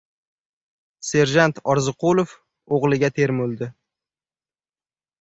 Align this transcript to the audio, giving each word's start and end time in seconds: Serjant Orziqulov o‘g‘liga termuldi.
Serjant 1.09 1.53
Orziqulov 1.75 2.35
o‘g‘liga 2.79 3.13
termuldi. 3.23 3.73